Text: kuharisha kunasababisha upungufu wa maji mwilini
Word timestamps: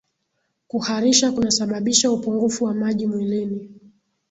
kuharisha 0.67 1.31
kunasababisha 1.31 2.11
upungufu 2.11 2.63
wa 2.63 2.73
maji 2.73 3.07
mwilini 3.07 3.69